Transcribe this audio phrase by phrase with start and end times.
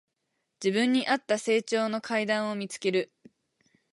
[0.63, 3.11] 自分にあった成長の階段を見つける